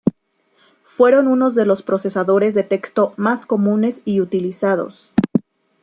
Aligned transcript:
Fueron 0.83 1.27
unos 1.27 1.53
de 1.53 1.63
los 1.67 1.83
procesadores 1.83 2.55
de 2.55 2.63
texto 2.63 3.13
más 3.17 3.45
comunes 3.45 4.01
y 4.03 4.19
utilizados. 4.19 5.13